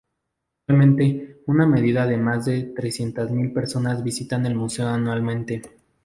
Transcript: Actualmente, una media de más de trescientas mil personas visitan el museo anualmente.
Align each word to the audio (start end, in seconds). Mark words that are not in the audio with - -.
Actualmente, 0.63 1.43
una 1.45 1.67
media 1.67 2.07
de 2.07 2.17
más 2.17 2.45
de 2.45 2.63
trescientas 2.75 3.29
mil 3.29 3.53
personas 3.53 4.01
visitan 4.03 4.47
el 4.47 4.55
museo 4.55 4.87
anualmente. 4.87 5.61